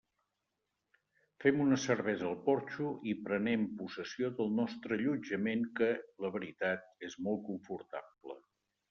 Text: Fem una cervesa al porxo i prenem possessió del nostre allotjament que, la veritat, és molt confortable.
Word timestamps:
Fem 1.43 1.59
una 1.65 1.75
cervesa 1.83 2.23
al 2.29 2.39
porxo 2.47 2.87
i 3.11 3.13
prenem 3.27 3.67
possessió 3.81 4.31
del 4.39 4.49
nostre 4.61 4.97
allotjament 4.97 5.69
que, 5.81 5.91
la 6.27 6.33
veritat, 6.39 6.89
és 7.11 7.19
molt 7.29 7.45
confortable. 7.53 8.39